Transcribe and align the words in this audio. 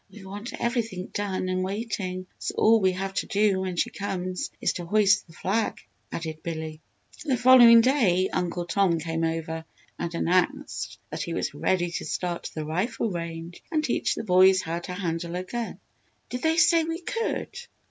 "We 0.11 0.25
want 0.25 0.59
everything 0.59 1.11
done 1.13 1.47
and 1.47 1.63
waiting 1.63 2.25
so 2.39 2.55
all 2.57 2.79
we 2.79 2.93
have 2.93 3.13
to 3.13 3.27
do 3.27 3.59
when 3.59 3.75
she 3.75 3.91
comes 3.91 4.49
is 4.59 4.73
to 4.73 4.85
hoist 4.87 5.27
the 5.27 5.33
flag," 5.33 5.77
added 6.11 6.41
Billy. 6.41 6.81
The 7.23 7.37
following 7.37 7.81
day 7.81 8.27
Uncle 8.33 8.65
Tom 8.65 8.97
came 8.97 9.23
over 9.23 9.63
and 9.99 10.15
announced 10.15 10.97
that 11.11 11.21
he 11.21 11.35
was 11.35 11.53
ready 11.53 11.91
to 11.91 12.05
start 12.05 12.49
the 12.55 12.65
rifle 12.65 13.11
range 13.11 13.61
and 13.71 13.83
teach 13.83 14.15
the 14.15 14.23
boys 14.23 14.63
how 14.63 14.79
to 14.79 14.93
handle 14.95 15.35
a 15.35 15.43
gun. 15.43 15.79
"Did 16.31 16.41
they 16.41 16.57
say 16.57 16.83
we 16.83 17.01
could?" 17.01 17.53